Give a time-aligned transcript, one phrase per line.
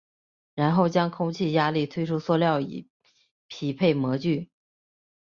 [0.55, 2.87] 然后将空气压力推出塑料以
[3.47, 4.49] 匹配模具。